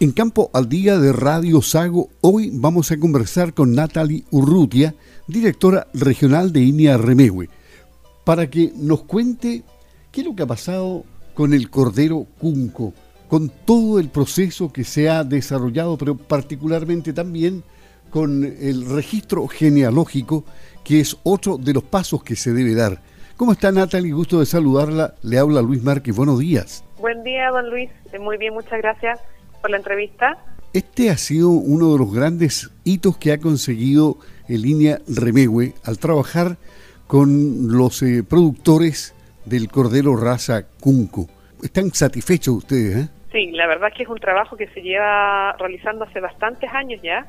En 0.00 0.12
Campo 0.12 0.48
al 0.54 0.68
Día 0.68 0.96
de 0.96 1.12
Radio 1.12 1.60
Sago, 1.60 2.08
hoy 2.20 2.50
vamos 2.52 2.92
a 2.92 2.98
conversar 3.00 3.52
con 3.52 3.74
Natalie 3.74 4.22
Urrutia, 4.30 4.94
directora 5.26 5.88
regional 5.92 6.52
de 6.52 6.60
INIA 6.60 6.96
Remehue, 6.96 7.48
para 8.24 8.48
que 8.48 8.70
nos 8.76 9.02
cuente 9.02 9.64
qué 10.12 10.20
es 10.20 10.26
lo 10.28 10.36
que 10.36 10.44
ha 10.44 10.46
pasado 10.46 11.02
con 11.34 11.52
el 11.52 11.68
Cordero 11.68 12.28
Cunco, 12.38 12.94
con 13.26 13.48
todo 13.48 13.98
el 13.98 14.08
proceso 14.08 14.72
que 14.72 14.84
se 14.84 15.10
ha 15.10 15.24
desarrollado, 15.24 15.98
pero 15.98 16.16
particularmente 16.16 17.12
también 17.12 17.64
con 18.10 18.44
el 18.44 18.88
registro 18.88 19.48
genealógico, 19.48 20.44
que 20.84 21.00
es 21.00 21.16
otro 21.24 21.58
de 21.58 21.74
los 21.74 21.82
pasos 21.82 22.22
que 22.22 22.36
se 22.36 22.52
debe 22.52 22.76
dar. 22.76 23.02
¿Cómo 23.36 23.50
está 23.50 23.72
Natalie? 23.72 24.12
Gusto 24.12 24.38
de 24.38 24.46
saludarla. 24.46 25.16
Le 25.22 25.38
habla 25.38 25.60
Luis 25.60 25.82
Márquez. 25.82 26.14
Buenos 26.14 26.38
días. 26.38 26.84
Buen 27.00 27.24
día, 27.24 27.50
don 27.50 27.68
Luis. 27.68 27.90
Muy 28.20 28.36
bien, 28.36 28.54
muchas 28.54 28.78
gracias 28.80 29.18
por 29.60 29.70
la 29.70 29.76
entrevista. 29.76 30.38
Este 30.72 31.10
ha 31.10 31.16
sido 31.16 31.50
uno 31.50 31.92
de 31.92 31.98
los 31.98 32.12
grandes 32.12 32.70
hitos 32.84 33.16
que 33.16 33.32
ha 33.32 33.38
conseguido 33.38 34.18
en 34.48 34.62
línea 34.62 34.98
Remegue 35.08 35.74
al 35.84 35.98
trabajar 35.98 36.56
con 37.06 37.72
los 37.72 38.02
eh, 38.02 38.22
productores 38.28 39.14
del 39.44 39.68
cordero 39.68 40.14
raza 40.16 40.66
Cunco. 40.80 41.26
¿Están 41.62 41.90
satisfechos 41.90 42.54
ustedes? 42.54 43.06
Eh? 43.06 43.08
Sí, 43.32 43.50
la 43.52 43.66
verdad 43.66 43.88
es 43.88 43.96
que 43.96 44.02
es 44.04 44.08
un 44.08 44.18
trabajo 44.18 44.56
que 44.56 44.68
se 44.68 44.82
lleva 44.82 45.52
realizando 45.58 46.04
hace 46.04 46.20
bastantes 46.20 46.70
años 46.72 47.00
ya. 47.02 47.26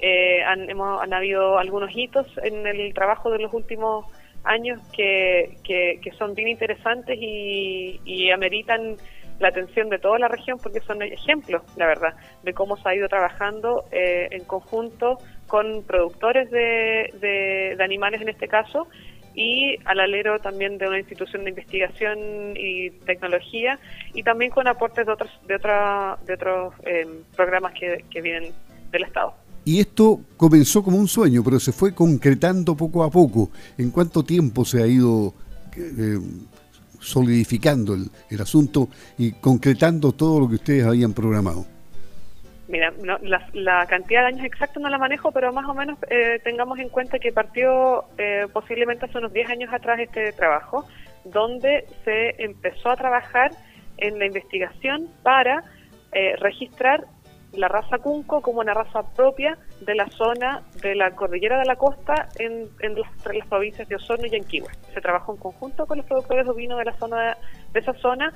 Eh, 0.00 0.42
han, 0.42 0.68
hemos, 0.68 1.02
han 1.02 1.12
habido 1.14 1.58
algunos 1.58 1.90
hitos 1.96 2.26
en 2.42 2.66
el 2.66 2.92
trabajo 2.92 3.30
de 3.30 3.38
los 3.38 3.52
últimos 3.54 4.06
años 4.44 4.80
que, 4.94 5.58
que, 5.64 6.12
son 6.18 6.34
bien 6.34 6.48
interesantes 6.48 7.16
y, 7.20 8.00
y 8.04 8.30
ameritan 8.30 8.96
la 9.42 9.48
atención 9.48 9.90
de 9.90 9.98
toda 9.98 10.18
la 10.18 10.28
región 10.28 10.58
porque 10.62 10.80
son 10.80 11.02
ejemplos, 11.02 11.62
la 11.76 11.86
verdad, 11.86 12.14
de 12.44 12.54
cómo 12.54 12.76
se 12.76 12.88
ha 12.88 12.94
ido 12.94 13.08
trabajando 13.08 13.84
eh, 13.90 14.28
en 14.30 14.44
conjunto 14.44 15.18
con 15.48 15.82
productores 15.82 16.50
de, 16.50 17.12
de, 17.20 17.84
animales 17.84 18.22
en 18.22 18.28
este 18.28 18.46
caso 18.46 18.86
y 19.34 19.76
al 19.84 19.98
alero 19.98 20.38
también 20.38 20.78
de 20.78 20.86
una 20.86 20.98
institución 20.98 21.42
de 21.42 21.50
investigación 21.50 22.18
y 22.56 22.90
tecnología 23.04 23.78
y 24.14 24.22
también 24.22 24.52
con 24.52 24.68
aportes 24.68 25.06
de 25.06 25.12
otros 25.12 25.30
de 25.48 25.56
otra, 25.56 26.18
de 26.24 26.34
otros 26.34 26.74
eh, 26.84 27.06
programas 27.34 27.72
que, 27.74 28.20
vienen 28.20 28.52
del 28.92 29.02
Estado. 29.04 29.34
Y 29.64 29.80
esto 29.80 30.20
comenzó 30.36 30.82
como 30.82 30.98
un 30.98 31.08
sueño, 31.08 31.42
pero 31.44 31.58
se 31.58 31.72
fue 31.72 31.94
concretando 31.94 32.76
poco 32.76 33.02
a 33.02 33.10
poco. 33.10 33.50
¿En 33.78 33.90
cuánto 33.90 34.22
tiempo 34.22 34.64
se 34.64 34.82
ha 34.82 34.86
ido 34.86 35.34
eh, 35.76 36.18
solidificando 37.02 37.94
el, 37.94 38.40
asunto 38.40 38.88
y 39.18 39.32
concretando 39.32 40.12
todo 40.12 40.40
lo 40.40 40.48
que 40.48 40.54
ustedes 40.54 40.86
habían 40.86 41.12
programado? 41.12 41.66
Mira, 42.68 42.92
la, 43.52 43.86
cantidad 43.86 44.22
de 44.22 44.28
años 44.28 44.46
exactos 44.46 44.82
no 44.82 44.88
la 44.88 44.96
manejo, 44.96 45.30
pero 45.32 45.52
más 45.52 45.68
o 45.68 45.74
menos 45.74 45.98
eh, 46.08 46.40
tengamos 46.42 46.78
en 46.78 46.88
cuenta 46.88 47.18
que 47.18 47.32
partió 47.32 48.04
eh, 48.16 48.46
posiblemente 48.52 49.04
hace 49.04 49.18
unos 49.18 49.32
10 49.32 49.50
años 49.50 49.72
atrás 49.72 50.00
este 50.00 50.32
trabajo, 50.32 50.86
donde 51.24 51.84
se 52.04 52.42
empezó 52.42 52.90
a 52.90 52.96
trabajar 52.96 53.50
en 53.98 54.18
la 54.18 54.26
investigación 54.26 55.08
para 55.22 55.64
eh, 56.12 56.36
registrar 56.40 57.04
la 57.54 57.68
raza 57.68 57.98
Cunco 57.98 58.40
como 58.40 58.60
una 58.60 58.74
raza 58.74 59.02
propia 59.14 59.58
de 59.80 59.94
la 59.94 60.08
zona 60.08 60.62
de 60.80 60.94
la 60.94 61.10
cordillera 61.12 61.58
de 61.58 61.66
la 61.66 61.76
costa 61.76 62.28
en, 62.38 62.68
en 62.80 62.94
las, 62.94 63.46
provincias 63.48 63.88
de 63.88 63.96
Osorno 63.96 64.26
y 64.26 64.30
Yanquihue. 64.30 64.68
Se 64.94 65.00
trabajó 65.00 65.32
en 65.32 65.38
conjunto 65.38 65.86
con 65.86 65.98
los 65.98 66.06
productores 66.06 66.48
ovinos 66.48 66.78
de 66.78 66.84
la 66.86 66.94
zona 66.94 67.36
de 67.72 67.80
esa 67.80 67.92
zona 67.94 68.32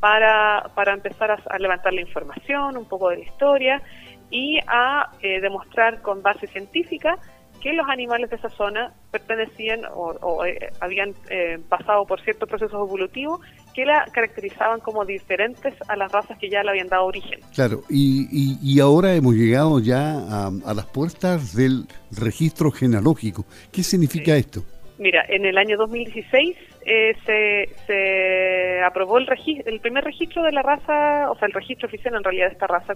para, 0.00 0.70
para 0.74 0.92
empezar 0.92 1.30
a, 1.30 1.58
levantar 1.58 1.92
la 1.92 2.00
información, 2.00 2.76
un 2.76 2.86
poco 2.86 3.08
de 3.10 3.18
la 3.18 3.24
historia 3.24 3.82
y 4.30 4.58
a 4.66 5.10
eh, 5.20 5.40
demostrar 5.40 6.02
con 6.02 6.22
base 6.22 6.46
científica 6.46 7.18
que 7.60 7.72
los 7.72 7.88
animales 7.88 8.30
de 8.30 8.36
esa 8.36 8.50
zona 8.50 8.92
pertenecían 9.10 9.80
o, 9.92 10.44
eh, 10.44 10.70
habían 10.80 11.14
eh, 11.28 11.58
pasado 11.68 12.06
por 12.06 12.20
ciertos 12.20 12.48
procesos 12.48 12.80
evolutivos 12.80 13.40
que 13.78 13.84
la 13.84 14.06
caracterizaban 14.12 14.80
como 14.80 15.04
diferentes 15.04 15.72
a 15.86 15.94
las 15.94 16.10
razas 16.10 16.36
que 16.36 16.50
ya 16.50 16.64
le 16.64 16.70
habían 16.70 16.88
dado 16.88 17.04
origen. 17.04 17.38
Claro, 17.54 17.84
y, 17.88 18.58
y, 18.60 18.80
ahora 18.80 19.14
hemos 19.14 19.36
llegado 19.36 19.78
ya 19.78 20.48
a, 20.48 20.74
las 20.74 20.86
puertas 20.86 21.54
del 21.54 21.84
registro 22.10 22.72
genealógico. 22.72 23.44
¿Qué 23.70 23.84
significa 23.84 24.36
esto? 24.36 24.64
Mira, 24.98 25.24
en 25.28 25.46
el 25.46 25.56
año 25.56 25.76
2016 25.76 26.56
eh, 26.90 27.68
se, 27.86 28.82
aprobó 28.82 29.18
el, 29.18 29.28
el 29.66 29.80
primer 29.80 30.04
registro 30.04 30.42
de 30.42 30.52
la 30.52 30.62
raza, 30.62 31.30
o 31.30 31.36
sea, 31.36 31.46
el 31.46 31.52
registro 31.52 31.86
oficial 31.86 32.14
en 32.14 32.24
realidad 32.24 32.46
de 32.46 32.52
esta 32.52 32.66
raza 32.66 32.94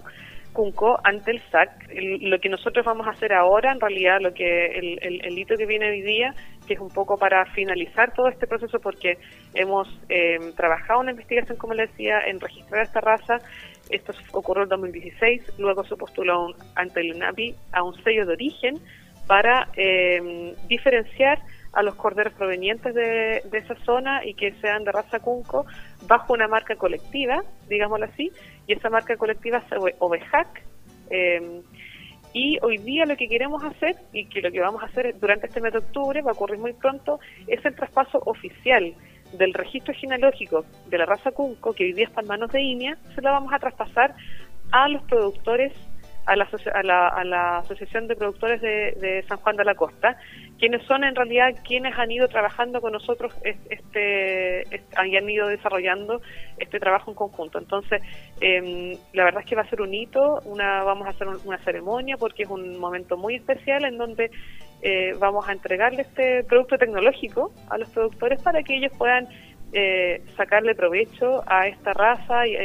Cunco 0.51 0.99
ante 1.03 1.31
el 1.31 1.41
SAC. 1.51 1.89
lo 2.21 2.39
que 2.39 2.49
nosotros 2.49 2.85
vamos 2.85 3.05
a 3.05 3.11
hacer 3.11 3.33
ahora, 3.33 3.71
en 3.71 3.79
realidad, 3.79 4.19
lo 4.21 4.33
que 4.33 4.65
el, 4.65 4.99
el, 5.01 5.37
hito 5.37 5.55
que 5.55 5.65
viene 5.65 5.89
hoy 5.89 6.01
día, 6.01 6.33
que 6.67 6.73
es 6.75 6.79
un 6.79 6.89
poco 6.89 7.17
para 7.17 7.45
finalizar 7.53 8.13
todo 8.13 8.27
este 8.29 8.47
proceso, 8.47 8.79
porque 8.79 9.17
hemos 9.53 9.87
eh, 10.09 10.39
trabajado 10.55 10.99
una 10.99 11.11
investigación, 11.11 11.57
como 11.57 11.73
le 11.73 11.87
decía, 11.87 12.19
en 12.25 12.39
registrar 12.39 12.83
esta 12.83 13.01
raza. 13.01 13.37
Esto 13.89 14.13
ocurrió 14.31 14.63
en 14.63 14.69
2016, 14.69 15.53
luego 15.59 15.83
se 15.83 15.95
postuló 15.95 16.47
ante 16.75 17.01
el 17.01 17.15
UNAPI 17.15 17.55
a 17.71 17.83
un 17.83 17.93
sello 18.03 18.25
de 18.25 18.33
origen 18.33 18.79
para 19.27 19.67
eh, 19.75 20.55
diferenciar 20.67 21.39
a 21.73 21.81
los 21.81 21.95
corderos 21.95 22.33
provenientes 22.33 22.93
de, 22.93 23.41
esa 23.51 23.75
zona 23.83 24.25
y 24.25 24.35
que 24.35 24.53
sean 24.61 24.83
de 24.83 24.91
raza 24.91 25.19
Cunco 25.19 25.65
bajo 26.07 26.33
una 26.33 26.47
marca 26.47 26.75
colectiva, 26.75 27.43
digámoslo 27.67 28.05
así, 28.05 28.31
y 28.67 28.73
esa 28.73 28.89
marca 28.89 29.17
colectiva 29.17 29.57
es 29.57 29.95
OVEJAC. 29.99 30.63
Eh, 31.09 31.61
y 32.33 32.57
hoy 32.63 32.77
día 32.77 33.05
lo 33.05 33.15
que 33.15 33.27
queremos 33.27 33.63
hacer, 33.63 33.95
y 34.11 34.25
que 34.25 34.41
lo 34.41 34.51
que 34.51 34.59
vamos 34.59 34.81
a 34.81 34.87
hacer 34.87 35.19
durante 35.19 35.47
este 35.47 35.61
mes 35.61 35.73
de 35.73 35.79
octubre, 35.79 36.21
va 36.21 36.31
a 36.31 36.33
ocurrir 36.33 36.59
muy 36.59 36.73
pronto, 36.73 37.19
es 37.47 37.63
el 37.63 37.75
traspaso 37.75 38.19
oficial 38.25 38.93
del 39.37 39.53
registro 39.53 39.93
genealógico 39.93 40.65
de 40.87 40.97
la 40.97 41.05
raza 41.05 41.31
Cunco, 41.31 41.73
que 41.73 41.85
hoy 41.85 41.93
día 41.93 42.05
está 42.05 42.21
en 42.21 42.27
manos 42.27 42.51
de 42.51 42.61
INEA, 42.61 42.97
se 43.13 43.21
lo 43.21 43.31
vamos 43.31 43.53
a 43.53 43.59
traspasar 43.59 44.15
a 44.71 44.89
los 44.89 45.03
productores 45.03 45.73
a 46.25 46.35
la, 46.35 47.07
a 47.07 47.23
la, 47.23 47.57
Asociación 47.57 48.07
de 48.07 48.15
Productores 48.15 48.61
de, 48.61 49.23
San 49.27 49.37
Juan 49.39 49.55
de 49.55 49.65
la 49.65 49.75
Costa, 49.75 50.17
quienes 50.57 50.83
son 50.83 51.03
en 51.03 51.15
realidad 51.15 51.53
quienes 51.63 51.97
han 51.97 52.11
ido 52.11 52.27
trabajando 52.27 52.79
con 52.81 52.93
nosotros, 52.93 53.33
este, 53.43 54.61
este 54.73 54.95
han 54.95 55.29
ido 55.29 55.47
desarrollando 55.47 56.21
este 56.57 56.79
trabajo 56.79 57.11
en 57.11 57.15
conjunto. 57.15 57.59
Entonces, 57.59 58.01
em, 58.39 58.95
la 59.13 59.25
verdad 59.25 59.41
es 59.41 59.49
que 59.49 59.55
va 59.55 59.63
a 59.63 59.69
ser 59.69 59.81
un 59.81 59.93
hito, 59.93 60.39
una, 60.45 60.83
vamos 60.83 61.07
a 61.07 61.11
hacer 61.11 61.27
una 61.27 61.57
ceremonia 61.59 62.17
porque 62.17 62.43
es 62.43 62.49
un 62.49 62.79
momento 62.79 63.17
muy 63.17 63.35
especial 63.35 63.83
en 63.85 63.97
donde 63.97 64.31
eh, 64.81 65.13
vamos 65.19 65.47
a 65.47 65.51
entregarle 65.51 66.03
este 66.03 66.43
producto 66.43 66.77
tecnológico 66.77 67.51
a 67.69 67.77
los 67.77 67.89
productores 67.89 68.41
para 68.41 68.63
que 68.63 68.75
ellos 68.75 68.91
puedan 68.97 69.27
eh, 69.73 70.21
sacarle 70.37 70.75
provecho 70.75 71.41
a 71.47 71.67
esta 71.67 71.93
raza 71.93 72.45
y, 72.47 72.55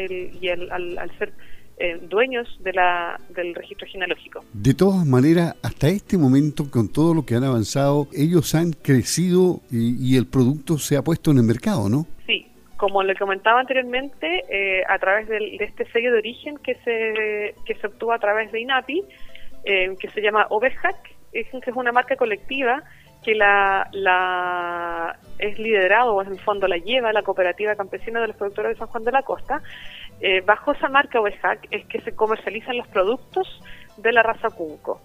el, 0.49 0.71
al, 0.71 0.99
al 0.99 1.11
ser 1.19 1.33
eh, 1.81 1.99
dueños 2.03 2.49
de 2.61 2.73
la, 2.73 3.21
del 3.31 3.55
registro 3.55 3.87
genealógico. 3.87 4.45
De 4.53 4.75
todas 4.75 5.07
maneras, 5.07 5.55
hasta 5.63 5.89
este 5.89 6.19
momento, 6.19 6.71
con 6.71 6.93
todo 6.93 7.15
lo 7.15 7.25
que 7.25 7.35
han 7.35 7.45
avanzado, 7.45 8.09
ellos 8.13 8.55
han 8.55 8.73
crecido 8.73 9.61
y, 9.71 10.17
el 10.17 10.27
producto 10.27 10.79
se 10.79 10.97
ha 10.97 11.03
puesto 11.03 11.31
en 11.31 11.39
el 11.39 11.45
mercado, 11.45 11.89
¿no? 11.89 12.07
Sí, 12.27 12.47
como 12.77 13.03
le 13.03 13.15
comentaba 13.15 13.61
anteriormente, 13.61 14.45
eh, 14.51 14.83
a 14.89 14.99
través 14.99 15.29
de 15.29 15.57
este 15.61 15.85
sello 15.93 16.13
de 16.13 16.19
origen 16.19 16.59
que 16.59 16.75
se, 16.85 17.55
que 17.65 17.75
se 17.81 17.87
obtuvo 17.87 18.13
a 18.13 18.19
través 18.19 18.51
de 18.51 18.61
INAPI, 18.61 19.05
eh, 19.65 19.95
que 20.01 20.09
se 20.11 20.21
llama 20.21 20.47
Overhack, 20.51 21.15
es, 21.33 21.47
es 21.53 21.77
una 21.77 21.93
marca 21.93 22.17
colectiva 22.17 22.83
que 23.23 23.35
la, 23.35 23.89
la 23.93 25.19
es 25.39 25.59
liderado, 25.59 26.15
o 26.15 26.23
en 26.23 26.33
el 26.33 26.41
fondo 26.41 26.67
la 26.67 26.79
lleva 26.79 27.13
la 27.13 27.23
cooperativa 27.23 27.75
campesina 27.77 28.21
de 28.21 28.29
los 28.29 28.37
productores 28.37 28.73
de 28.73 28.79
San 28.79 28.89
Juan 28.89 29.05
de 29.05 29.13
la 29.13 29.23
Costa, 29.23 29.63
eh, 30.21 30.41
bajo 30.41 30.73
esa 30.73 30.89
marca 30.89 31.21
OEJAC 31.21 31.69
es 31.71 31.87
que 31.87 32.01
se 32.01 32.15
comercializan 32.15 32.77
los 32.77 32.89
productos 32.89 33.47
de 33.97 34.13
la 34.13 34.23
raza 34.23 34.51
Cunco. 34.51 35.01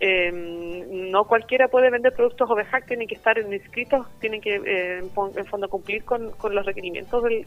Em, 0.00 1.10
no 1.10 1.24
cualquiera 1.24 1.66
puede 1.66 1.90
vender 1.90 2.12
productos 2.12 2.48
OVEJAC, 2.48 2.86
tienen 2.86 3.08
que 3.08 3.16
estar 3.16 3.36
inscritos, 3.36 4.06
tienen 4.20 4.40
que 4.40 4.54
eh, 4.54 4.98
en 4.98 5.46
fondo 5.46 5.68
cumplir 5.68 6.04
con, 6.04 6.32
los 6.50 6.66
requerimientos 6.66 7.20
del, 7.24 7.44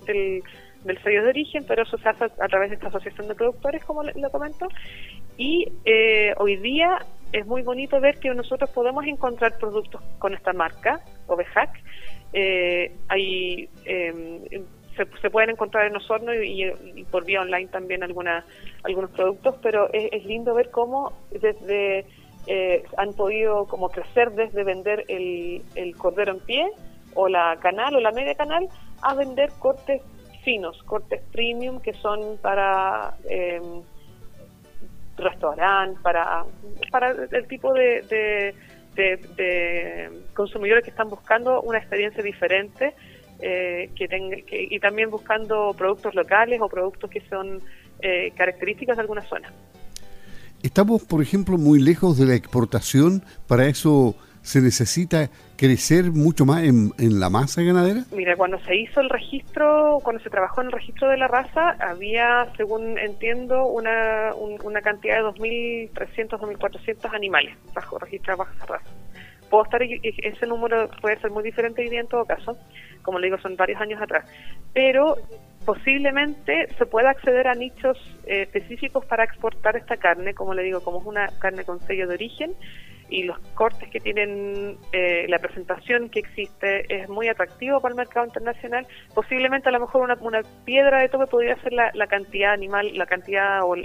del, 0.83 0.97
sello 1.01 1.24
de 1.24 1.30
origen, 1.30 1.63
pero 1.65 1.83
eso 1.83 1.97
se 1.97 2.09
hace 2.09 2.25
a 2.25 2.47
través 2.50 2.69
de 2.69 2.75
esta 2.75 2.88
asociación 2.88 3.30
de 3.30 3.36
productores, 3.36 3.86
como 3.86 4.03
le, 4.03 4.13
comento. 4.31 4.68
Y 5.38 5.71
eh, 5.86 6.33
hoy 6.39 6.57
día 6.57 7.00
es 7.31 7.45
muy 7.45 7.62
bonito 7.62 8.01
ver 8.01 8.19
que 8.19 8.33
nosotros 8.33 8.69
podemos 8.71 9.06
encontrar 9.06 9.57
productos 9.57 10.01
con 10.19 10.33
esta 10.33 10.51
marca, 10.51 11.00
OVEJAC. 11.27 11.69
hay 13.07 13.69
se, 15.21 15.30
pueden 15.30 15.51
encontrar 15.51 15.88
en 15.88 15.95
Osorno 15.95 16.33
y, 16.33 17.06
por 17.09 17.25
vía 17.25 17.42
online 17.42 17.68
también 17.68 18.03
alguna, 18.03 18.45
algunos 18.83 19.12
productos, 19.12 19.56
pero 19.62 19.89
es, 19.94 20.25
lindo 20.25 20.53
ver 20.53 20.69
cómo 20.71 21.13
desde 21.31 22.06
eh, 22.48 22.83
han 22.98 23.13
podido 23.13 23.65
como 23.65 23.89
crecer 23.89 24.31
desde 24.31 24.63
vender 24.63 25.06
el, 25.07 25.62
el 25.75 25.95
cordero 25.95 26.33
en 26.33 26.39
pie 26.39 26.68
o 27.13 27.27
la 27.27 27.57
canal 27.62 27.95
o 27.95 28.00
la 28.00 28.12
media 28.12 28.36
canal 28.36 28.68
a 29.01 29.13
vender 29.13 29.50
cortes 29.59 30.01
finos, 30.44 30.81
cortes 30.83 31.21
premium 31.31 31.80
que 31.80 31.94
son 31.94 32.38
para 32.42 33.15
restaurante, 35.18 36.00
para, 36.01 36.45
para 36.89 37.12
el 37.12 37.48
tipo 37.48 37.74
de, 37.74 38.53
de, 38.95 40.24
consumidores 40.33 40.83
que 40.83 40.89
están 40.89 41.09
buscando 41.09 41.62
una 41.62 41.77
experiencia 41.77 42.24
diferente 42.24 42.94
eh, 43.41 43.89
que 43.95 44.07
tenga, 44.07 44.38
y 44.49 44.79
también 44.79 45.09
buscando 45.09 45.73
productos 45.77 46.15
locales 46.15 46.59
o 46.61 46.69
productos 46.69 47.09
que 47.09 47.21
son 47.21 47.61
eh, 48.01 48.31
características 48.35 48.97
de 48.97 49.01
alguna 49.01 49.21
zona. 49.21 49.51
Estamos, 50.63 51.03
por 51.03 51.21
ejemplo, 51.21 51.57
muy 51.57 51.79
lejos 51.79 52.17
de 52.17 52.25
la 52.25 52.35
exportación, 52.35 53.23
para 53.47 53.67
eso 53.67 54.15
se 54.41 54.61
necesita 54.61 55.29
crecer 55.55 56.11
mucho 56.11 56.45
más 56.45 56.63
en, 56.63 56.91
la 56.97 57.29
masa 57.29 57.61
ganadera? 57.61 58.03
Mira, 58.11 58.35
cuando 58.35 58.59
se 58.61 58.75
hizo 58.75 58.99
el 58.99 59.09
registro, 59.09 59.99
cuando 60.03 60.21
se 60.23 60.29
trabajó 60.29 60.61
en 60.61 60.67
el 60.67 60.73
registro 60.73 61.09
de 61.09 61.17
la 61.17 61.27
raza, 61.27 61.75
había, 61.79 62.47
según 62.57 62.97
entiendo, 62.97 63.67
una, 63.67 64.33
una 64.35 64.81
cantidad 64.81 65.17
de 65.17 65.23
2.300, 65.23 66.39
2.400 66.39 67.13
animales 67.13 67.55
bajo 67.73 67.99
registro 67.99 68.38
bajo 68.38 68.51
esa 68.55 68.65
raza. 68.65 68.89
Puedo 69.51 69.65
estar, 69.65 69.81
ese 69.83 70.48
número 70.48 70.89
puede 71.01 71.19
ser 71.19 71.30
muy 71.30 71.44
diferente 71.44 71.83
hoy 71.83 71.89
día 71.89 72.00
en 72.00 72.07
todo 72.07 72.25
caso, 72.25 72.57
como 73.03 73.19
le 73.19 73.27
digo, 73.27 73.38
son 73.38 73.56
varios 73.56 73.80
años 73.81 74.01
atrás, 74.01 74.25
pero 74.74 75.15
posiblemente 75.65 76.68
se 76.77 76.86
pueda 76.86 77.12
acceder 77.12 77.48
a 77.48 77.53
nichos 77.53 77.98
eh, 78.25 78.44
específicos 78.44 79.06
para 79.06 79.25
exportar 79.25 79.75
esta 79.75 79.98
carne, 79.98 80.33
como 80.33 80.53
le 80.53 80.63
digo, 80.63 80.81
como 80.81 81.01
es 81.01 81.06
una 81.06 81.27
carne 81.39 81.65
con 81.65 81.80
sello 81.81 82.07
de 82.07 82.13
origen, 82.15 82.56
y 83.12 83.24
los 83.24 83.38
cortes 83.56 83.89
que 83.89 84.00
tienen, 84.00 84.77
eh, 84.94 85.25
la 85.27 85.38
presentación 85.38 86.09
que 86.09 86.19
existe 86.19 86.86
es 86.88 87.09
muy 87.09 87.27
atractivo 87.27 87.81
para 87.81 87.92
el 87.92 87.98
mercado 87.98 88.25
internacional. 88.25 88.88
Posiblemente 89.13 89.68
a 89.68 89.74
lo 89.74 89.81
mejor 89.81 90.01
una, 90.01 90.15
una 90.21 90.42
piedra 90.63 91.01
de 91.01 91.09
tope 91.09 91.27
podría 91.27 91.62
ser 91.62 91.74
la, 91.74 91.92
cantidad 92.07 92.53
animal, 92.53 92.89
la 92.95 93.06
cantidad 93.06 93.63
o, 93.63 93.75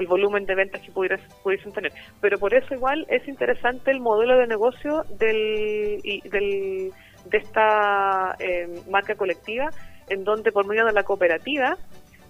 el 0.00 0.06
volumen 0.06 0.44
de 0.44 0.54
ventas 0.54 0.80
que 0.80 0.90
pudiesen 0.90 1.72
tener. 1.72 1.92
Pero 2.20 2.38
por 2.38 2.54
eso 2.54 2.74
igual 2.74 3.06
es 3.08 3.26
interesante 3.28 3.90
el 3.90 4.00
modelo 4.00 4.38
de 4.38 4.46
negocio 4.46 5.04
del, 5.18 6.00
del 6.30 6.92
de 7.26 7.38
esta 7.38 8.36
eh, 8.38 8.68
marca 8.90 9.14
colectiva, 9.14 9.70
en 10.08 10.24
donde 10.24 10.52
por 10.52 10.66
medio 10.66 10.84
de 10.84 10.92
la 10.92 11.04
cooperativa 11.04 11.76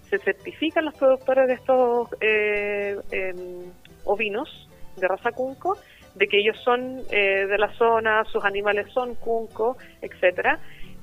se 0.09 0.19
certifican 0.19 0.85
los 0.85 0.95
productores 0.95 1.49
de 1.49 1.55
estos 1.55 2.09
eh, 2.21 2.97
em, 3.11 3.73
ovinos 4.05 4.69
de 4.97 5.09
raza 5.09 5.33
cunco 5.33 5.77
de 6.15 6.29
que 6.29 6.39
ellos 6.39 6.57
son 6.63 7.01
eh, 7.11 7.47
de 7.47 7.59
la 7.59 7.73
zona, 7.75 8.25
sus 8.25 8.45
animales 8.45 8.87
son 8.93 9.15
cunco, 9.17 9.77
etcétera, 10.01 10.61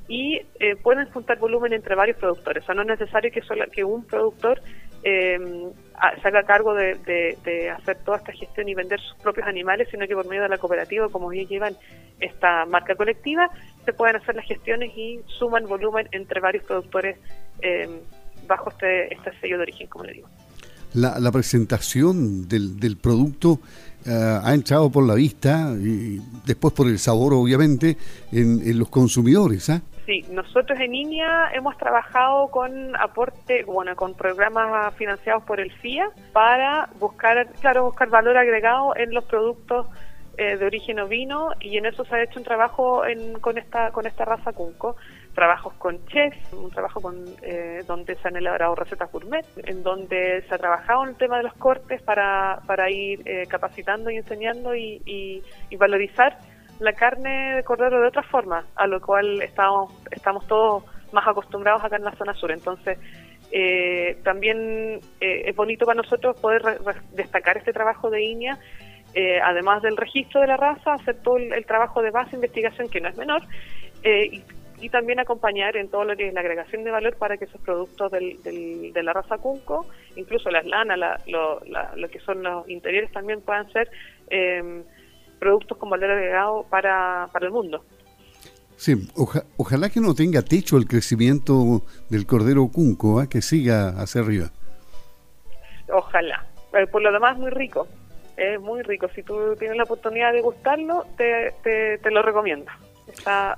y 0.08 0.38
eh, 0.60 0.76
pueden 0.82 1.10
juntar 1.12 1.38
volumen 1.38 1.74
entre 1.74 1.96
varios 1.96 2.18
productores. 2.18 2.64
O 2.64 2.66
sea, 2.66 2.76
no 2.76 2.82
es 2.82 3.00
necesario 3.00 3.32
que, 3.32 3.42
solo, 3.42 3.66
que 3.72 3.84
un 3.84 4.06
productor 4.06 4.62
eh, 5.04 5.38
se 6.22 6.28
haga 6.28 6.44
cargo 6.44 6.74
de, 6.74 7.74
hacer 7.78 7.98
toda 8.04 8.18
esta 8.18 8.32
gestión 8.32 8.68
y 8.70 8.74
vender 8.74 9.00
sus 9.00 9.18
propios 9.18 9.48
animales, 9.48 9.88
sino 9.92 10.08
que 10.08 10.16
por 10.16 10.28
medio 10.28 10.44
de 10.44 10.50
la 10.50 10.58
cooperativa, 10.58 11.10
como 11.10 11.32
ellos 11.32 11.50
llevan 11.50 11.76
esta 12.20 12.66
marca 12.66 12.96
colectiva, 12.96 13.50
se 13.86 13.94
pueden 13.94 14.16
hacer 14.16 14.36
las 14.36 14.46
gestiones 14.46 14.92
y 14.96 15.20
suman 15.40 15.68
volumen 15.68 16.08
entre 16.12 16.40
varios 16.40 16.64
productores 16.64 17.18
bajo 18.48 18.70
este, 18.72 19.14
este 19.14 19.32
sello 19.40 19.58
de 19.58 19.64
origen, 19.64 19.88
como 19.88 20.06
le 20.06 20.14
digo. 20.14 20.28
La, 20.94 21.20
la 21.20 21.32
presentación 21.32 22.48
del, 22.50 22.80
del 22.80 22.98
producto 22.98 23.60
eh, 24.06 24.40
ha 24.44 24.54
entrado 24.54 24.90
por 24.90 25.06
la 25.06 25.14
vista 25.14 25.76
y 25.80 26.20
después 26.46 26.74
por 26.74 26.88
el 26.88 26.98
sabor, 26.98 27.34
obviamente, 27.34 27.98
en, 28.32 28.80
los 28.80 28.90
consumidores. 28.90 29.70
¿ah? 29.70 29.82
Sí, 30.06 30.26
nosotros 30.32 30.80
en 30.80 30.96
INEA 30.96 31.52
hemos 31.54 31.78
trabajado 31.78 32.48
con 32.48 32.96
aporte, 32.96 33.64
bueno, 33.66 33.96
con 33.96 34.16
programas 34.16 34.94
financiados 34.96 35.44
por 35.44 35.60
el 35.60 35.72
FIA 35.72 36.10
para 36.34 36.90
buscar, 37.00 37.48
claro, 37.62 37.84
buscar 37.84 38.10
valor 38.10 38.36
agregado 38.36 38.96
en 38.96 39.14
los 39.14 39.24
productos 39.26 39.88
eh, 40.38 40.58
de 40.58 40.66
origen 40.66 41.00
ovino 41.00 41.50
y 41.60 41.78
en 41.78 41.86
eso 41.86 42.06
se 42.06 42.16
ha 42.16 42.24
hecho 42.24 42.40
un 42.40 42.46
trabajo 42.46 43.04
con 43.42 43.58
esta 43.58 43.92
con 43.92 44.08
esta 44.08 44.26
raza 44.26 44.54
Cunco. 44.54 44.96
Trabajos 45.36 45.74
con 45.76 46.04
chefs, 46.08 46.52
un 46.52 46.70
trabajo 46.72 47.00
con, 47.00 47.24
eh, 47.42 47.84
donde 47.88 48.16
se 48.16 48.28
han 48.28 48.36
elaborado 48.36 48.76
recetas 48.76 49.10
gourmet, 49.12 49.46
en 49.58 49.82
donde 49.82 50.44
se 50.48 50.56
ha 50.56 50.58
trabajado 50.58 51.04
en 51.04 51.10
el 51.10 51.16
tema 51.16 51.38
de 51.38 51.44
los 51.44 51.54
cortes 51.54 52.02
para, 52.02 52.60
para 52.66 52.90
ir 52.90 53.22
eh, 53.26 53.46
capacitando 53.48 54.10
y 54.10 54.18
enseñando 54.18 54.76
y, 54.76 55.02
y, 55.06 55.76
valorizar 55.78 56.38
la 56.82 56.94
carne 56.94 57.56
de 57.56 57.64
cordero 57.64 58.02
de 58.02 58.08
otra 58.08 58.24
forma, 58.24 58.66
a 58.76 58.88
lo 58.88 59.00
cual 59.00 59.42
estamos, 59.42 59.94
estamos 60.12 60.46
todos 60.48 60.84
más 61.14 61.28
acostumbrados 61.28 61.84
acá 61.84 61.96
en 61.96 62.04
la 62.04 62.16
zona 62.16 62.34
sur. 62.34 62.52
Entonces, 62.52 62.98
eh, 63.52 64.18
también 64.24 65.00
es 65.20 65.56
bonito 65.56 65.86
para 65.86 66.02
nosotros 66.02 66.40
poder 66.40 66.62
destacar 67.14 67.58
este 67.58 67.74
trabajo 67.74 68.10
de 68.10 68.24
INEA, 68.24 68.58
además 69.44 69.82
del 69.82 69.98
registro 69.98 70.42
de 70.42 70.48
la 70.48 70.58
raza, 70.58 70.94
hacer 70.94 71.22
todo 71.22 71.38
el, 71.38 71.66
trabajo 71.66 72.02
de 72.02 72.12
base, 72.12 72.36
investigación, 72.36 72.90
que 72.90 73.02
no 73.02 73.10
es 73.10 73.18
menor, 73.18 73.42
y 74.04 74.42
y 74.82 74.90
también 74.90 75.20
acompañar 75.20 75.78
en 75.78 75.90
todo 75.90 76.04
lo 76.04 76.18
que 76.18 76.28
es 76.28 76.34
la 76.34 76.42
agregación 76.42 76.84
de 76.84 76.92
valor 76.92 77.16
para 77.18 77.38
que 77.38 77.46
esos 77.46 77.62
productos 77.62 78.12
del, 78.12 78.42
de 78.42 79.04
la 79.04 79.14
raza 79.14 79.38
Cunco, 79.38 79.86
incluso 80.16 80.50
las 80.50 80.66
lanas, 80.66 81.22
lo, 81.28 81.62
que 82.10 82.20
son 82.20 82.42
los 82.42 82.68
interiores 82.68 83.12
también 83.12 83.42
puedan 83.42 83.72
ser 83.72 83.90
productos 85.42 85.76
con 85.80 85.90
valor 85.90 86.12
agregado 86.12 86.66
para, 86.70 87.28
para 87.34 87.48
el 87.48 87.52
mundo. 87.52 87.84
Sí, 88.78 88.94
ojalá 89.58 89.90
que 89.90 90.00
no 90.00 90.14
tenga 90.14 90.44
techo 90.44 90.78
el 90.78 90.88
crecimiento 90.88 91.82
del 92.10 92.28
cordero 92.28 92.68
Cunco, 92.68 93.22
¿eh? 93.22 93.28
que 93.28 93.42
siga 93.42 93.90
hacia 93.90 94.22
arriba. 94.22 94.52
Ojalá. 95.92 96.46
Eh, 96.74 96.88
por 96.88 97.02
lo 97.02 97.12
demás, 97.12 97.38
muy 97.38 97.50
rico. 97.50 97.88
Es 98.38 98.60
muy 98.60 98.82
rico. 98.84 99.08
Si 99.14 99.24
tú 99.24 99.56
tienes 99.58 99.78
la 99.78 99.84
oportunidad 99.84 100.32
de 100.32 100.42
gustarlo, 100.42 101.06
te, 101.18 101.54
te, 101.64 101.98
te 101.98 102.12
lo 102.12 102.22
recomiendo. 102.22 102.72
Está 103.08 103.58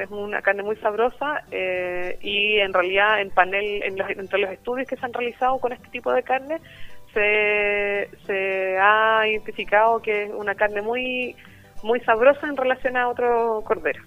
es 0.00 0.10
una 0.10 0.42
carne 0.42 0.62
muy 0.62 0.76
sabrosa 0.76 1.44
eh, 1.50 2.18
y 2.20 2.58
en 2.58 2.72
realidad 2.72 3.20
en 3.20 3.30
panel, 3.30 3.82
en 3.82 3.96
los, 3.96 4.08
entre 4.10 4.38
los 4.38 4.50
estudios 4.50 4.88
que 4.88 4.96
se 4.96 5.04
han 5.04 5.12
realizado 5.12 5.58
con 5.58 5.72
este 5.72 5.88
tipo 5.88 6.12
de 6.12 6.22
carne, 6.22 6.60
se, 7.14 8.10
se 8.26 8.78
ha 8.78 9.26
identificado 9.26 10.02
que 10.02 10.24
es 10.24 10.30
una 10.36 10.54
carne 10.54 10.82
muy, 10.82 11.34
muy 11.82 12.00
sabrosa 12.00 12.46
en 12.46 12.56
relación 12.56 12.96
a 12.96 13.08
otro 13.08 13.62
cordero. 13.64 14.02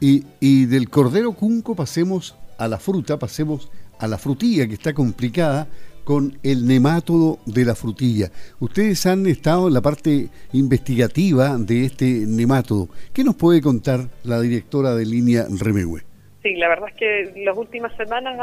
Y, 0.00 0.24
y 0.40 0.66
del 0.66 0.88
cordero 0.88 1.32
cunco 1.32 1.74
pasemos 1.74 2.38
a 2.58 2.68
la 2.68 2.78
fruta, 2.78 3.18
pasemos 3.18 3.70
a 3.98 4.06
la 4.06 4.16
frutilla 4.16 4.66
que 4.66 4.74
está 4.74 4.94
complicada 4.94 5.66
con 6.04 6.38
el 6.42 6.66
nemátodo 6.66 7.38
de 7.44 7.66
la 7.66 7.74
frutilla. 7.74 8.30
Ustedes 8.60 9.04
han 9.04 9.26
estado 9.26 9.68
en 9.68 9.74
la 9.74 9.82
parte 9.82 10.28
investigativa 10.54 11.58
de 11.58 11.84
este 11.84 12.24
nemátodo. 12.26 12.88
¿Qué 13.12 13.22
nos 13.22 13.36
puede 13.36 13.60
contar 13.60 14.08
la 14.24 14.40
directora 14.40 14.94
de 14.94 15.04
línea 15.04 15.44
Remegue? 15.50 16.04
Sí, 16.42 16.54
la 16.54 16.68
verdad 16.68 16.88
es 16.88 16.94
que 16.94 17.44
las 17.44 17.54
últimas 17.58 17.94
semanas 17.96 18.38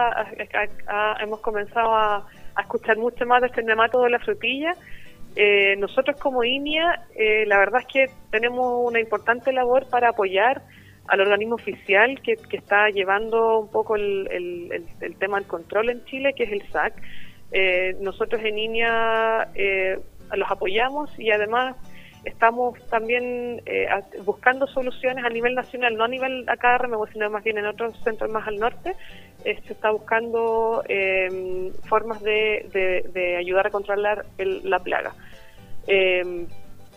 hemos 1.22 1.40
comenzado 1.40 1.96
a, 1.96 2.28
escuchar 2.62 2.98
mucho 2.98 3.26
más 3.26 3.42
de 3.42 3.48
este 3.48 3.64
nemátodo 3.64 4.04
de 4.04 4.12
la 4.12 4.20
frutilla. 4.20 4.76
Eh, 5.36 5.76
nosotros 5.78 6.18
como 6.20 6.44
INIA, 6.44 7.08
eh, 7.16 7.46
la 7.46 7.58
verdad 7.58 7.82
es 7.82 7.88
que 7.88 8.06
tenemos 8.32 8.66
una 8.88 9.00
importante 9.00 9.52
labor 9.52 9.88
para 9.90 10.10
apoyar 10.10 10.62
al 11.08 11.22
organismo 11.22 11.56
oficial 11.56 12.20
que, 12.22 12.38
está 12.52 12.90
llevando 12.90 13.60
un 13.60 13.70
poco 13.70 13.96
el, 13.96 14.28
el, 15.02 15.16
tema 15.18 15.38
del 15.38 15.48
control 15.48 15.90
en 15.90 16.06
Chile, 16.06 16.34
que 16.34 16.44
es 16.44 16.52
el 16.52 16.68
SAC. 16.72 16.94
Eh, 17.52 17.96
nosotros 18.02 18.42
en 18.44 18.58
INEA 18.58 19.50
eh, 19.54 20.00
los 20.36 20.50
apoyamos 20.50 21.12
y 21.20 21.32
además 21.32 21.76
estamos 22.25 22.79
también 22.89 23.62
eh, 23.65 23.88
buscando 24.24 24.67
soluciones 24.67 25.24
a 25.24 25.29
nivel 25.29 25.55
nacional, 25.55 25.96
no 25.96 26.03
a 26.03 26.08
nivel 26.08 26.48
acá 26.50 26.77
de 26.77 27.12
sino 27.13 27.29
más 27.29 27.44
bien 27.44 27.58
en 27.58 27.65
otros 27.65 27.98
centros 28.03 28.29
más 28.29 28.48
al 28.48 28.58
norte. 28.58 28.96
se 29.44 29.74
está 29.74 29.91
buscando 29.91 30.84
formas 31.88 32.22
de, 32.22 33.36
ayudar 33.39 33.67
a 33.67 33.70
controlar 33.70 34.25
la 34.38 34.79
plaga. 34.79 35.13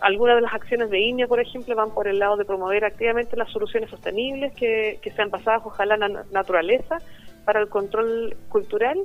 algunas 0.00 0.36
de 0.36 0.42
las 0.42 0.54
acciones 0.54 0.90
de 0.90 0.98
INEA, 0.98 1.26
por 1.26 1.40
ejemplo, 1.40 1.74
van 1.76 1.92
por 1.92 2.08
el 2.08 2.18
lado 2.18 2.36
de 2.36 2.44
promover 2.44 2.84
activamente 2.84 3.36
las 3.36 3.50
soluciones 3.50 3.90
sostenibles 3.90 4.54
que, 4.54 4.98
que 5.02 5.10
sean 5.10 5.30
basadas, 5.30 5.62
ojalá, 5.64 5.94
en 5.94 6.00
la 6.00 6.24
naturaleza 6.32 6.96
para 7.44 7.60
el 7.60 7.68
control 7.68 8.36
cultural 8.48 8.98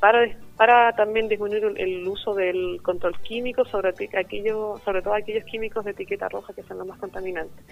para, 0.00 0.26
para 0.60 0.92
también 0.92 1.26
disminuir 1.26 1.72
el 1.78 2.06
uso 2.06 2.34
del 2.34 2.82
control 2.82 3.18
químico, 3.20 3.64
sobre, 3.64 3.94
aquello, 4.14 4.76
sobre 4.84 5.00
todo 5.00 5.14
aquellos 5.14 5.44
químicos 5.44 5.86
de 5.86 5.92
etiqueta 5.92 6.28
roja 6.28 6.52
que 6.52 6.62
son 6.64 6.76
los 6.76 6.86
más 6.86 6.98
contaminantes. 6.98 7.64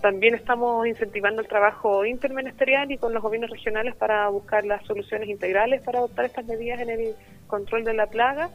También 0.00 0.36
estamos 0.36 0.86
incentivando 0.86 1.42
el 1.42 1.48
trabajo 1.48 2.04
interministerial 2.04 2.92
y 2.92 2.96
con 2.96 3.12
los 3.12 3.24
gobiernos 3.24 3.50
regionales 3.50 3.96
para 3.96 4.28
buscar 4.28 4.64
las 4.64 4.86
soluciones 4.86 5.28
integrales 5.28 5.82
para 5.82 5.98
adoptar 5.98 6.26
estas 6.26 6.46
medidas 6.46 6.78
en 6.78 6.90
el 6.90 7.16
control 7.48 7.82
de 7.82 7.94
la 7.94 8.06
plaga 8.06 8.50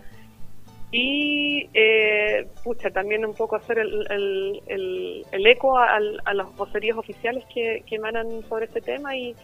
y 0.89 1.67
eh, 1.73 2.47
también 2.93 3.25
un 3.25 3.33
poco 3.33 3.57
hacer 3.57 3.79
el, 3.79 5.25
eco 5.29 5.77
a, 5.77 5.99
los 6.33 6.55
voceríos 6.55 6.97
oficiales 6.97 7.43
que, 7.53 7.83
que 7.85 7.95
emanan 7.97 8.43
sobre 8.47 8.67
este 8.67 8.79
tema 8.79 9.13
y 9.13 9.35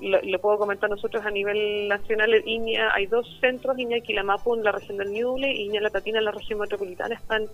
le, 0.00 0.38
puedo 0.38 0.58
comentar 0.58 0.88
nosotros 0.88 1.24
a 1.24 1.30
nivel 1.30 1.88
nacional, 1.88 2.30
INEA 2.46 2.92
hay 2.94 3.06
dos 3.06 3.26
centros, 3.40 3.78
INEA 3.78 4.00
Quilamapu 4.00 4.54
en 4.54 4.64
la 4.64 4.72
región 4.72 4.98
del 4.98 5.12
Ñuble 5.12 5.52
y 5.52 5.66
INEA 5.66 5.82
La 5.82 5.90
Tatina 5.90 6.18
en 6.18 6.24
la 6.24 6.32
región 6.32 6.58
metropolitana, 6.58 7.14
están 7.14 7.46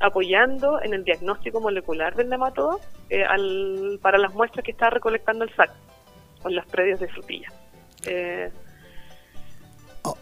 apoyando 0.00 0.82
en 0.82 0.94
el 0.94 1.04
diagnóstico 1.04 1.60
molecular 1.60 2.14
del 2.14 2.28
nematodo 2.28 2.80
eh, 3.08 3.24
para 4.02 4.18
las 4.18 4.34
muestras 4.34 4.64
que 4.64 4.72
está 4.72 4.90
recolectando 4.90 5.44
el 5.44 5.54
SAC 5.54 5.70
con 6.42 6.54
las 6.54 6.66
predios 6.66 7.00
de 7.00 7.08
frutilla. 7.08 7.48
Eh, 8.06 8.50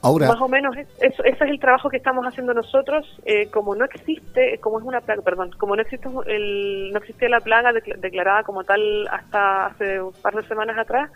Ahora, 0.03 0.29
más 0.29 0.41
o 0.41 0.49
menos 0.49 0.77
eso, 0.77 1.23
ese 1.25 1.45
es 1.45 1.51
el 1.51 1.59
trabajo 1.59 1.89
que 1.89 1.97
estamos 1.97 2.25
haciendo 2.27 2.55
nosotros. 2.55 3.07
Eh, 3.25 3.49
como 3.51 3.75
no 3.75 3.85
existe, 3.85 4.59
como 4.59 4.79
es 4.79 4.85
una 4.85 5.01
plaga, 5.01 5.23
perdón, 5.23 5.51
como 5.59 5.77
no 5.77 5.83
existe 5.83 6.09
el, 6.27 6.93
no 6.93 7.01
la 7.29 7.41
plaga 7.41 7.73
declarada 7.73 8.43
como 8.43 8.65
tal 8.65 9.07
hasta 9.09 9.67
hace 9.67 10.01
un 10.01 10.13
par 10.13 10.35
de 10.35 10.47
semanas 10.47 10.79
atrás, 10.79 11.11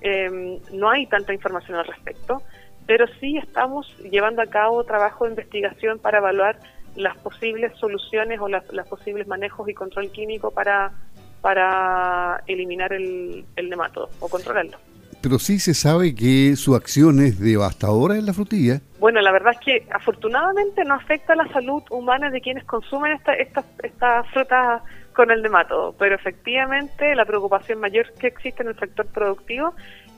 em, 0.00 0.58
no 0.72 0.90
hay 0.90 1.06
tanta 1.06 1.32
información 1.32 1.78
al 1.78 1.86
respecto. 1.86 2.42
Pero 2.86 3.06
sí 3.18 3.38
estamos 3.38 3.86
llevando 3.98 4.42
a 4.42 4.46
cabo 4.46 4.84
trabajo 4.84 5.24
de 5.24 5.30
investigación 5.30 5.98
para 5.98 6.18
evaluar 6.18 6.58
las 6.96 7.16
posibles 7.18 7.72
soluciones 7.78 8.38
o 8.40 8.48
las, 8.48 8.64
posibles 8.88 9.26
manejos 9.26 9.68
y 9.68 9.74
control 9.74 10.10
químico 10.10 10.50
para 10.50 10.92
para 11.40 12.42
eliminar 12.46 12.94
el, 12.94 13.44
el 13.56 13.68
nematodo 13.68 14.08
o 14.20 14.28
controlarlo 14.28 14.78
pero 15.24 15.38
sí 15.38 15.58
se 15.58 15.72
sabe 15.72 16.14
que 16.14 16.54
su 16.54 16.74
acción 16.74 17.18
es 17.18 17.40
devastadora 17.40 18.18
en 18.18 18.26
la 18.26 18.34
frutilla. 18.34 18.82
Bueno, 18.98 19.22
la 19.22 19.32
verdad 19.32 19.54
es 19.54 19.60
que 19.60 19.86
afortunadamente 19.90 20.84
no 20.84 20.96
afecta 20.96 21.34
la 21.34 21.48
salud 21.48 21.82
humana 21.88 22.28
de 22.28 22.42
quienes 22.42 22.62
consumen 22.64 23.12
estas 23.12 23.38
esta, 23.38 23.64
esta 23.82 24.22
frutas 24.24 24.82
con 25.14 25.30
el 25.30 25.40
nematodo, 25.40 25.94
pero 25.98 26.14
efectivamente 26.14 27.14
la 27.14 27.24
preocupación 27.24 27.80
mayor 27.80 28.12
que 28.20 28.26
existe 28.26 28.62
en 28.62 28.68
el 28.68 28.78
sector 28.78 29.06
productivo 29.06 29.72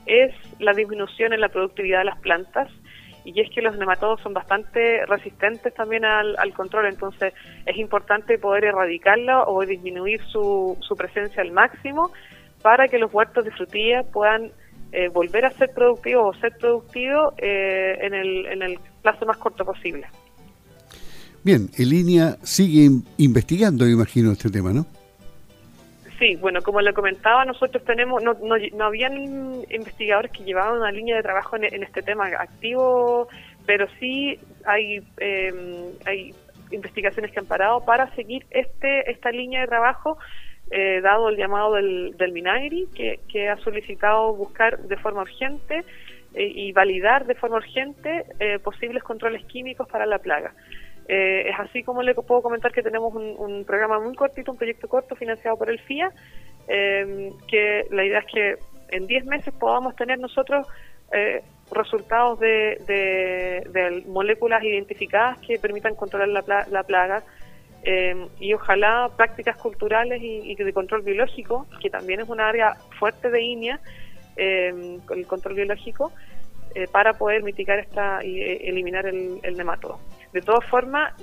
es 0.07 0.33
la 0.59 0.73
disminución 0.73 1.31
en 1.31 1.39
la 1.39 1.47
productividad 1.47 1.99
de 1.99 2.05
las 2.05 2.19
plantas 2.19 2.69
y 3.23 3.39
es 3.39 3.49
que 3.51 3.61
los 3.61 3.77
nematodos 3.77 4.19
son 4.19 4.33
bastante 4.33 5.05
resistentes 5.05 5.73
también 5.73 6.03
al, 6.03 6.35
al 6.37 6.53
control, 6.53 6.85
entonces 6.85 7.33
es 7.65 7.77
importante 7.77 8.37
poder 8.37 8.65
erradicarla 8.65 9.45
o 9.45 9.65
disminuir 9.65 10.21
su, 10.25 10.77
su 10.81 10.97
presencia 10.97 11.41
al 11.41 11.53
máximo 11.53 12.11
para 12.61 12.89
que 12.89 12.97
los 12.97 13.13
huertos 13.13 13.45
de 13.45 13.51
frutilla 13.51 14.03
puedan 14.03 14.51
eh, 14.91 15.09
volver 15.09 15.45
a 15.45 15.51
ser 15.51 15.69
productivo 15.73 16.27
o 16.27 16.33
ser 16.35 16.53
productivo 16.57 17.33
eh, 17.37 17.97
en, 18.01 18.13
el, 18.13 18.45
en 18.45 18.61
el 18.61 18.79
plazo 19.01 19.25
más 19.25 19.37
corto 19.37 19.65
posible. 19.65 20.07
Bien, 21.43 21.69
en 21.77 21.89
línea 21.89 22.37
sigue 22.43 22.89
investigando, 23.17 23.87
imagino, 23.87 24.31
este 24.31 24.49
tema, 24.49 24.73
¿no? 24.73 24.85
Sí, 26.19 26.35
bueno, 26.35 26.61
como 26.61 26.81
le 26.81 26.93
comentaba, 26.93 27.45
nosotros 27.45 27.83
tenemos, 27.85 28.23
no, 28.23 28.33
no, 28.33 28.55
no 28.73 28.85
habían 28.85 29.13
investigadores 29.69 30.31
que 30.31 30.43
llevaban 30.43 30.79
una 30.79 30.91
línea 30.91 31.15
de 31.15 31.21
trabajo 31.21 31.55
en, 31.57 31.83
este 31.83 32.01
tema 32.01 32.25
activo, 32.39 33.27
pero 33.67 33.87
sí 33.99 34.39
hay, 34.65 34.99
eh, 35.19 35.93
hay 36.05 36.33
investigaciones 36.71 37.31
que 37.31 37.39
han 37.39 37.45
parado 37.45 37.85
para 37.85 38.13
seguir 38.15 38.45
este 38.49 39.09
esta 39.11 39.31
línea 39.31 39.61
de 39.61 39.67
trabajo 39.67 40.17
eh, 40.69 40.99
dado 41.01 41.29
el 41.29 41.37
llamado 41.37 41.75
del, 41.75 42.17
del 42.17 42.33
Minagri, 42.33 42.87
que, 42.93 43.49
ha 43.49 43.55
solicitado 43.57 44.35
buscar 44.35 44.79
de 44.79 44.97
forma 44.97 45.21
urgente 45.21 45.83
eh, 46.33 46.51
y 46.55 46.73
validar 46.73 47.25
de 47.25 47.35
forma 47.35 47.55
urgente 47.57 48.25
eh, 48.39 48.59
posibles 48.59 49.01
controles 49.01 49.45
químicos 49.45 49.87
para 49.87 50.05
la 50.05 50.19
plaga. 50.19 50.53
es 51.07 51.57
así 51.57 51.83
como 51.83 52.03
le 52.03 52.13
puedo 52.13 52.41
comentar 52.41 52.73
que 52.73 52.83
tenemos 52.83 53.13
un, 53.15 53.63
programa 53.65 53.97
muy 53.99 54.13
cortito, 54.13 54.51
un 54.51 54.57
proyecto 54.57 54.89
corto 54.89 55.15
financiado 55.15 55.57
por 55.57 55.69
el 55.69 55.79
FIA, 55.79 56.11
que 56.67 57.85
la 57.89 58.03
idea 58.03 58.19
es 58.19 58.25
que 58.25 58.55
en 58.89 59.07
10 59.07 59.25
meses 59.25 59.53
podamos 59.57 59.95
tener 59.95 60.19
nosotros 60.19 60.67
resultados 61.71 62.41
de, 62.41 62.75
de, 63.73 64.03
moléculas 64.07 64.61
identificadas 64.63 65.37
que 65.39 65.57
permitan 65.59 65.95
controlar 65.95 66.27
la, 66.27 66.65
la 66.69 66.83
plaga 66.83 67.23
eh, 67.89 68.27
y 68.41 68.53
ojalá 68.53 69.09
prácticas 69.15 69.55
culturales 69.55 70.21
y, 70.21 70.53
de 70.55 70.73
control 70.73 71.03
biológico, 71.03 71.67
que 71.79 71.89
también 71.89 72.19
es 72.19 72.27
un 72.27 72.41
área 72.41 72.73
fuerte 72.99 73.29
de 73.29 73.41
INEA, 73.41 73.79
eh, 74.35 74.99
el 75.09 75.25
control 75.25 75.55
biológico, 75.55 76.11
eh, 76.75 76.87
para 76.91 77.13
poder 77.13 77.43
mitigar 77.43 77.79
esta 77.79 78.19
y 78.25 78.41
eliminar 78.41 79.05
el, 79.05 79.39
el 79.41 79.55
nematodo. 79.55 80.01
De 80.33 80.41
todas 80.41 80.65
formas, 80.65 81.13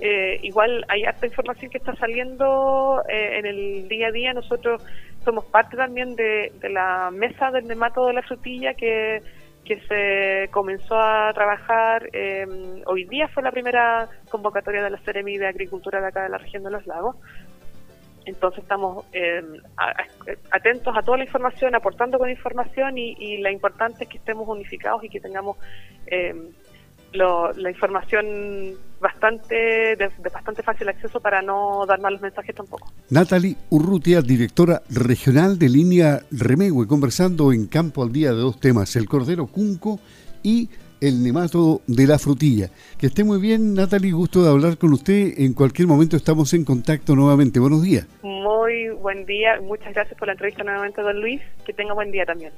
igual 0.40 0.86
hay 0.88 1.04
harta 1.04 1.26
información 1.26 1.70
que 1.70 1.76
está 1.76 1.94
saliendo 1.96 3.02
en 3.06 3.44
el 3.44 3.86
día 3.86 4.08
a 4.08 4.10
día. 4.10 4.32
Nosotros 4.32 4.82
somos 5.22 5.44
parte 5.44 5.76
también 5.76 6.16
de, 6.16 6.50
de 6.60 6.70
la 6.70 7.10
mesa 7.12 7.50
del 7.50 7.66
nematodo 7.66 8.06
de 8.06 8.14
la 8.14 8.22
frutilla 8.22 8.72
que 8.72 9.20
que 9.64 9.80
se 9.88 10.50
comenzó 10.50 10.98
a 10.98 11.32
trabajar, 11.32 12.08
em, 12.12 12.82
hoy 12.86 13.04
día 13.04 13.28
fue 13.28 13.42
la 13.42 13.50
primera 13.50 14.08
convocatoria 14.30 14.82
de 14.82 14.90
la 14.90 14.98
Ceremi 14.98 15.38
de 15.38 15.46
Agricultura 15.46 16.00
de 16.00 16.08
acá 16.08 16.22
de 16.24 16.28
la 16.28 16.38
región 16.38 16.62
de 16.62 16.70
los 16.70 16.86
lagos. 16.86 17.16
Entonces 18.26 18.62
estamos 18.62 19.04
em, 19.12 19.60
atentos 20.50 20.96
a 20.96 21.02
toda 21.02 21.18
la 21.18 21.24
información, 21.24 21.74
aportando 21.74 22.18
con 22.18 22.30
información 22.30 22.96
y, 22.96 23.14
y 23.18 23.38
la 23.38 23.50
importante 23.50 24.04
es 24.04 24.10
que 24.10 24.18
estemos 24.18 24.48
unificados 24.48 25.04
y 25.04 25.08
que 25.08 25.20
tengamos 25.20 25.58
eh, 26.06 26.34
la 27.14 27.70
información 27.70 28.26
bastante 29.00 29.54
de, 29.54 30.10
bastante 30.32 30.62
fácil 30.62 30.88
acceso 30.88 31.20
para 31.20 31.42
no 31.42 31.84
dar 31.86 32.00
malos 32.00 32.20
mensajes 32.20 32.54
tampoco. 32.54 32.90
Natalie 33.10 33.56
Urrutia, 33.70 34.22
directora 34.22 34.82
regional 34.88 35.58
de 35.58 35.68
línea 35.68 36.20
Remegüe, 36.30 36.86
conversando 36.86 37.52
en 37.52 37.66
Campo 37.66 38.02
al 38.02 38.12
Día 38.12 38.30
de 38.30 38.38
dos 38.40 38.58
temas, 38.60 38.96
el 38.96 39.06
cordero 39.06 39.46
cunco 39.46 40.00
y 40.42 40.70
el 41.00 41.22
nematodo 41.22 41.82
de 41.86 42.06
la 42.06 42.18
frutilla. 42.18 42.70
Que 42.98 43.06
esté 43.06 43.24
muy 43.24 43.38
bien, 43.38 43.74
Natalie, 43.74 44.12
gusto 44.12 44.42
de 44.42 44.50
hablar 44.50 44.78
con 44.78 44.92
usted. 44.92 45.34
En 45.36 45.52
cualquier 45.52 45.86
momento 45.86 46.16
estamos 46.16 46.54
en 46.54 46.64
contacto 46.64 47.14
nuevamente. 47.14 47.60
Buenos 47.60 47.82
días. 47.82 48.06
Muy 48.22 48.88
buen 49.00 49.26
día, 49.26 49.60
muchas 49.60 49.92
gracias 49.92 50.18
por 50.18 50.28
la 50.28 50.32
entrevista 50.32 50.64
nuevamente, 50.64 51.02
don 51.02 51.20
Luis. 51.20 51.42
Que 51.66 51.74
tenga 51.74 51.92
buen 51.92 52.10
día 52.10 52.24
también. 52.24 52.52